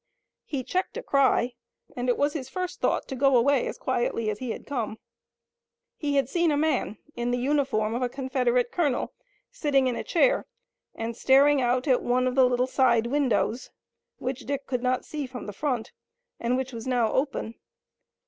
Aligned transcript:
He 0.45 0.63
checked 0.63 0.97
a 0.97 1.03
cry, 1.03 1.53
and 1.95 2.09
it 2.09 2.17
was 2.17 2.33
his 2.33 2.49
first 2.49 2.81
thought 2.81 3.07
to 3.07 3.15
go 3.15 3.37
away 3.37 3.67
as 3.67 3.77
quietly 3.77 4.31
as 4.31 4.39
he 4.39 4.49
had 4.49 4.65
come. 4.65 4.97
He 5.95 6.15
had 6.15 6.27
seen 6.27 6.49
a 6.49 6.57
man 6.57 6.97
in 7.15 7.29
the 7.29 7.37
uniform 7.37 7.93
of 7.93 8.01
a 8.01 8.09
Confederate 8.09 8.71
colonel, 8.71 9.13
sitting 9.51 9.85
in 9.85 9.95
a 9.95 10.03
chair, 10.03 10.47
and 10.95 11.15
staring 11.15 11.61
out 11.61 11.87
at 11.87 12.01
one 12.01 12.25
of 12.25 12.33
the 12.33 12.49
little 12.49 12.65
side 12.65 13.05
windows 13.05 13.69
which 14.17 14.47
Dick 14.47 14.65
could 14.65 14.81
not 14.81 15.05
see 15.05 15.27
from 15.27 15.45
the 15.45 15.53
front, 15.53 15.91
and 16.39 16.57
which 16.57 16.73
was 16.73 16.87
now 16.87 17.11
open. 17.11 17.53